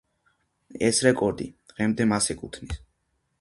[0.87, 2.81] ეს რეკორდი დღემდე მას ეკუთვნის.